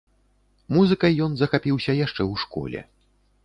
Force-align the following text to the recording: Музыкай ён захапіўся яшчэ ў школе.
Музыкай 0.75 1.13
ён 1.27 1.31
захапіўся 1.43 1.91
яшчэ 2.05 2.21
ў 2.31 2.45
школе. 2.45 2.79